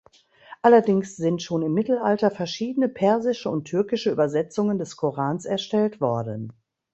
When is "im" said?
1.61-1.73